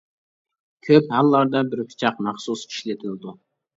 [0.87, 3.37] كۆپ ھاللاردا بىر پىچاق مەخسۇس ئىشلىتىلىدۇ.